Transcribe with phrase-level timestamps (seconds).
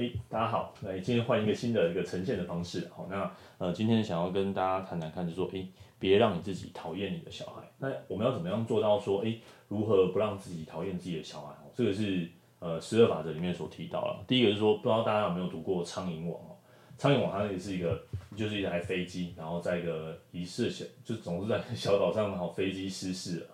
[0.00, 2.88] 哎，大家好，来今天换一个新的一个呈现的方式。
[2.90, 5.62] 好，那呃，今天想要跟大家谈谈看，就是说，哎，
[5.98, 7.60] 别让你自己讨厌你的小孩。
[7.76, 9.36] 那我们要怎么样做到说，哎，
[9.68, 11.52] 如何不让自己讨厌自己的小孩？
[11.74, 12.26] 这个是
[12.60, 14.24] 呃十二法则里面所提到了。
[14.26, 16.56] 第一个是说，不知道大家有没有读过《苍蝇王》哦？
[16.98, 18.00] 《苍蝇王》它也是一个，
[18.34, 23.48] 就是一台飞机，然后在一个遗失小，就总是在小岛上，然后飞机失事了。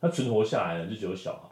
[0.00, 1.51] 那存活下来的就只有小孩。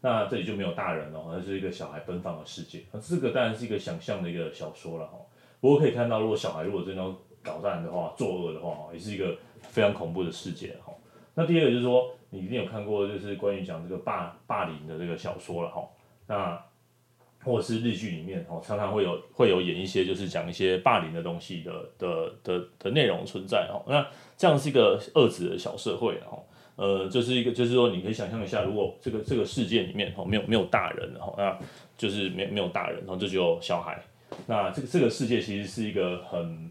[0.00, 2.82] 那这里就没有大人了，那是一个小孩奔放的世界。
[2.92, 5.18] 那这个当然是一个想象的一个小说了哈。
[5.60, 10.92] 不过可以看到，如果小孩如果真的要捣蛋的话、作恶的话，也是一个非常恐怖的世界哈。
[11.34, 15.88] 那第二个就是说，你一定有看过，就是关于讲这个霸霸凌的这个小说了哈。
[16.26, 16.62] 那
[17.42, 23.82] 或是日剧里面哦，常常会有会有演一些就是讲一些霸凌的东西的的的的内容存在哦。
[23.88, 24.06] 那
[24.36, 26.38] 这样是一个恶质的小社会哈。
[26.76, 31.58] 呃，就是一个，就是说，你可以想象一下，如果这个这个世界里面哈没有没有大人哈，那
[31.96, 33.98] 就是没没有大人，然后这就小孩，
[34.46, 36.70] 那这个这个世界其实是一个很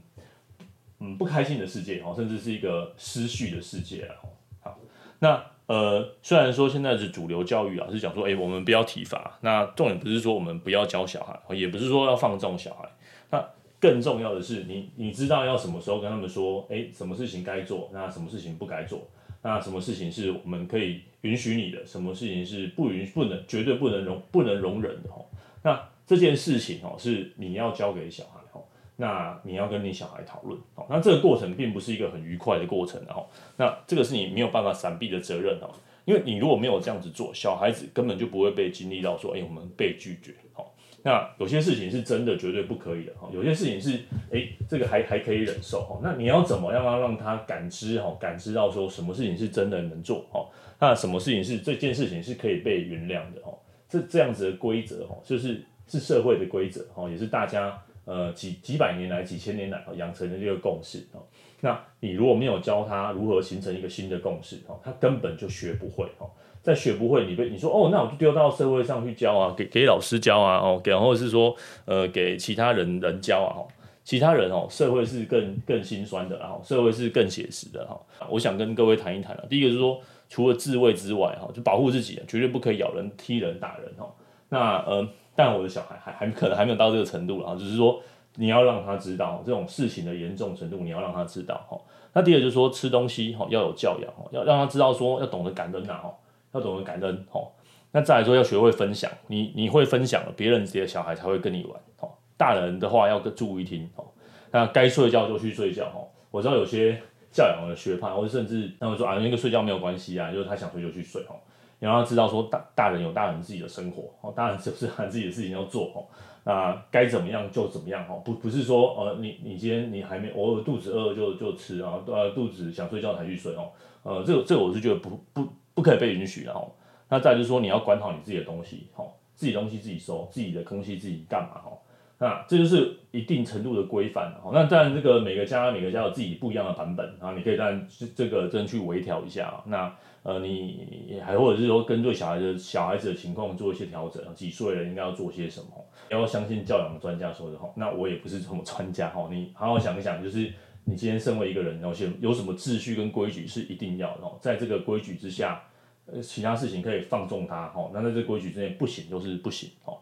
[0.99, 4.29] 嗯不开心的世界哦，甚至是一个失序的世界哦。
[4.61, 4.79] 好，
[5.17, 12.87] 那呃虽然说现在是主流教育啊，是讲说，哎，我们不要体罚，那重点不是说我们不要教小孩，也不是说要放纵小孩，
[13.31, 13.43] 那
[13.79, 19.07] 更重要的是你你知道要什么时候跟他们说，哎，什么事情该做，那什么事情不该做。
[19.45, 21.85] 那什么事情是我们可以允许你的？
[21.85, 25.09] 什么事情是不允不能绝对不能容不能容忍的？
[25.11, 25.23] 哦，
[25.61, 28.63] 那这件事情哦，是你要交给小孩哦。
[28.95, 30.87] 那你要跟你小孩讨论哦。
[30.89, 33.27] 那这个过程并不是一个很愉快的过程哦。
[33.55, 35.69] 那这个是你没有办法闪避的责任哦。
[36.05, 40.65] 因为你如果没有这样子做，小孩子根本就不会被经历到说，哎，我们被拒绝哦。
[41.05, 43.99] 那有些事情是真的绝对不可以的哈，有些事情是
[44.31, 45.99] 诶，这个还还可以忍受哈。
[46.01, 50.43] 那你要怎么样让让他感知哈，感知到说什么事情是真的能做哈？
[50.79, 53.53] 那什么事情是这件事情是可以被原谅的哈？
[53.87, 61.19] 这这样子的规则哈，就是是社会的规则哈，也是大家呃几几百年来几千年来养成的这个共识哈。
[61.61, 66.29] 那你如果没有教他如何形成一个新的共识哦，他根本就学不会哦。
[66.61, 73.67] 在学不会，你被你说哦，那我就丢到社会上去教啊，给给老师教啊，哦，给或者是说呃给其他人人教啊，哦，
[74.03, 77.99] 其他人哦，社会是更更心酸的，然后社会是更写实的哈。
[78.29, 84.11] 我想跟各位谈一谈啊，第一个是说，除了自卫之外哈，就保护自己，绝对不可以咬人、踢人、打人哈。
[84.49, 88.01] 那呃，但我的小孩还还可能还没有到这个程度啊，只是说
[88.35, 91.79] 你要让他知道这种事情的严重程度，你要让他知道哈。
[92.13, 96.13] 那第二就是说，吃东西哈要有教养哦，要让他知道说要懂得感恩呐哈。
[96.53, 97.51] 要懂得感恩哦，
[97.91, 102.09] 那再来说要学会分享，你你会分享了，别人自己的小孩才会跟你玩哦。
[102.37, 104.05] 大人的话要注意听哦，
[104.51, 106.07] 那该睡觉就去睡觉哦。
[106.31, 106.97] 我知道有些
[107.29, 111.35] 教养的学派，或者甚至他们说啊，那个睡觉没有关系啊，就是他想睡就去睡哦。
[111.79, 116.05] 你让他知道说大大人有大人自己的生活哦，大人就是他自己的事情要做哦。
[116.43, 123.71] 那该怎么样就怎么样哦，不不是说呃你你今天你还没偶尔肚子饿就就吃啊，呃肚子想睡觉才去睡哦。
[124.03, 125.47] 呃，这个这个我是觉得不不。
[125.75, 126.71] 不可以被允许，的哦，
[127.09, 131.77] 那再就是说你要管好你自己的东西，哦，自己东西自己收，自己的东西自己干嘛，哦，
[132.17, 139.93] 那这就是一定程度的规范，吼，那当然这个每个家每个家有自己不一样的版本，啊，你可以当然这个真去微调一下，那
[140.23, 145.67] 呃你还或者是说跟对小孩的小孩子的情况做一些调整，几岁了应该要做些什么，
[146.09, 150.51] 要相信教养的专家说的，吼，那我也不是什么专家，哈，你好好想一想，就是。
[150.87, 155.63] 你今天身为一个人，然后先有什么秩序跟规矩是一定要的，在这个规矩之下，
[156.05, 159.97] 呃，其他事情可以放纵他，哈，那在这规矩之内不行就是不行，哦，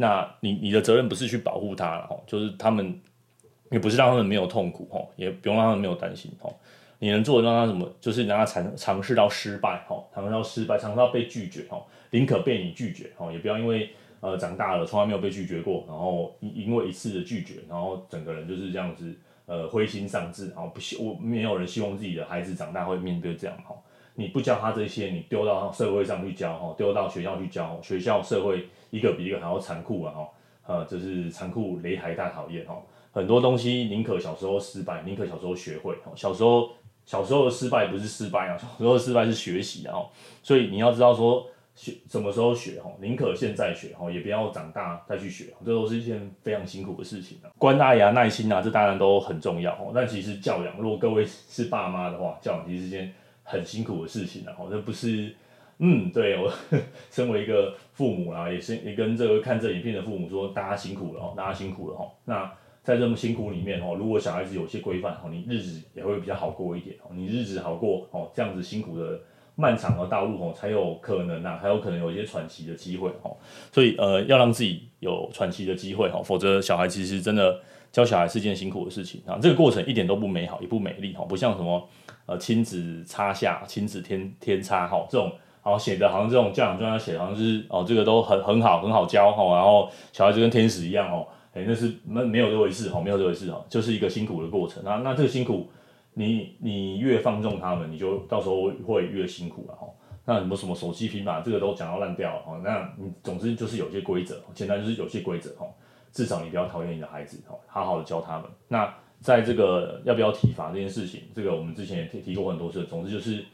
[0.00, 3.00] 那你你的责任不是去保护他了，哦，就是他们
[3.70, 6.54] 也不是让他们没有痛苦，哦，也不用让他们没有担心，哦，
[7.00, 19.14] 你能做的让他什么，就是让他尝尝试到失败，哈，尝试到失败，尝试到被拒绝，哈，宁可被你拒绝，哈，也不要因为呃长大了从来没有被拒绝过，然后因因为一次的拒绝，然后整个人就是这样子。
[19.48, 23.74] 呃，灰心丧志，然后不希我没有人希望自己的孩子长大会面对这样哈。
[24.18, 30.28] 你不教他这些，你丢到社会上去教哈，丢到学校去教，学校社会一个比一个还要残酷啊哈。
[30.66, 32.82] 呃，就是残酷雷孩大讨厌哈。
[33.12, 35.94] 很多东西宁可小时候失败，宁可小时候学会。
[36.16, 36.68] 小时候
[37.06, 39.94] 小时候的失败不是失败啊，小时候的失败是学习啊。
[40.42, 41.46] 所以你要知道说。
[41.78, 42.90] 学什么时候学哈？
[43.00, 47.46] 宁可现在学哈，也不要长大再去学，这都是一件非常辛苦的事情啊。
[47.56, 49.92] 关爱啊、耐心啊，这当然都很重要哦。
[49.94, 53.14] 但其实教养，如果各位是爸妈的话，教养其实是一件
[53.48, 54.52] 很辛苦的事情啊。
[54.58, 55.34] 哦，这不是，
[55.78, 56.52] 嗯，对我
[57.10, 62.12] 身为一个父母啊，也是也跟这个看这影片的父母说，大家辛苦了哦，大家辛苦了哈。
[62.24, 62.52] 那
[62.82, 67.10] 在这么辛苦里面哦，如果小孩子有些规范哦，你日子也会比较好过一点哦。
[67.14, 69.18] 你日子好过哦，这样子辛苦的。
[69.60, 73.36] 漫长的道路哦，才有可能呐，才有可能有一些喘息的机会哦。
[73.72, 77.60] 所以呃，要让自己有喘息的机会哦，否则小孩其实真的
[77.92, 79.38] 教小孩是件辛苦的事情啊。
[79.40, 81.88] 这个过程一点都不美好，也不美丽哈，不像什么
[82.26, 95.00] 呃亲子差下、亲子天天差哈这种，好写的好像这种教养专家写的好像是哦，这个都很很好很好教哈，然后小孩就跟天使一样哦，哎，那是没没有这回事哈，没有这回事哈，就是一个辛苦的过程啊。
[95.04, 95.68] 那这个辛苦。
[96.14, 99.86] 你你越放纵他们，你就到时候会越辛苦了哈。
[100.24, 102.60] 那什么什么手机、平板，这个都讲到烂掉了。
[102.64, 105.64] 那你总之就是有些规则，简单就是有些规则哈。
[106.12, 108.48] 至少你不要讨厌你的孩子哈，好好的教他们。
[108.68, 112.84] 那在这个要不要体罚这件事情，这个我们之前也提提过很多次。
[112.84, 113.44] 总之就是，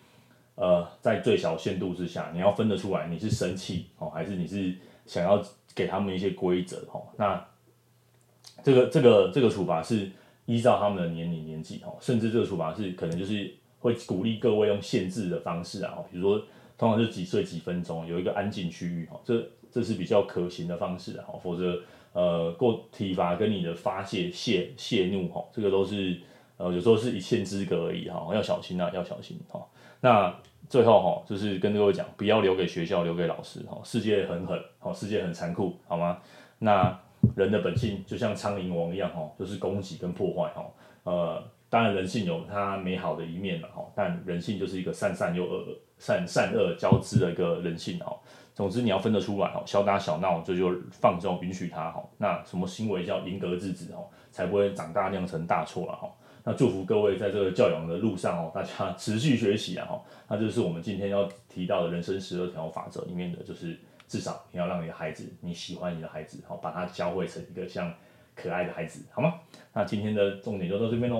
[0.54, 4.74] 呃，在最小限度之下，你要分得出来你是生气哦，还是你是
[5.06, 5.42] 想要
[5.74, 7.02] 给他们一些规则哦。
[7.16, 7.44] 那
[8.62, 10.10] 这个这个这个处罚是。
[10.46, 13.50] 依照他们的年龄年纪哦，甚至这个处罚是可能就是
[13.80, 16.46] 会鼓励各位用限制的方式啊，比如说
[16.76, 19.42] 通常就几岁几分钟有一个安静区域哦，这
[19.72, 21.80] 这是比较可行的方式啊，否则
[22.14, 26.18] 呃过体罚跟你的发泄泄泄怒哈，这个都是
[26.56, 29.62] 呃有时候是一线之隔而已哈，要小心啊，要小心哈。
[30.00, 30.34] 那
[30.70, 36.18] 最后哈，就是跟各位讲，不要留给学校，留给老师哈，世界很狠，好，世界很残酷，好吗？
[36.58, 36.98] 那。
[37.36, 40.66] 人的本性就像苍蝇王一样，哈，就是攻击跟破坏，哈，
[41.04, 41.42] 呃，
[41.74, 48.16] 当然人性有它美好的一面了，哈，但人性就是一个善善又恶恶善善恶交织的一个人性，哈。
[48.54, 52.00] 总之你要分得出来，哈，小打小闹这就放纵允许他，哈。
[52.16, 56.08] 那什么行为叫严格制止，哈，才不会长大酿成大错了，哈。
[56.44, 60.00] 那祝福各位在这个教养的路上，哦，大家持续学习啊，哈。
[60.28, 63.76] 那这是我们今天要提到的人生十二条法则里面的，就是。
[64.06, 67.92] 至少你要让你的孩子，你喜欢你的孩子，好，把他教会成一个像
[68.36, 69.40] 可爱的孩子，好吗？
[69.72, 71.12] 那今天的重点就到这边喽。